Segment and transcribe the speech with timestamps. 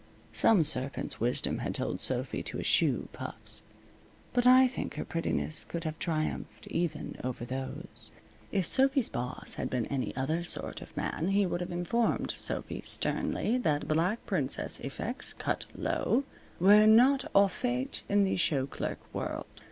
[0.31, 3.61] Some serpent's wisdom had told Sophy to eschew puffs.
[4.33, 8.09] But I think her prettiness could have triumphed even over those.
[8.51, 12.81] If Sophy's boss had been any other sort of man he would have informed Sophy,
[12.81, 16.23] sternly, that black princess effects, cut low,
[16.59, 19.45] were not au fait in the shoe clerk world.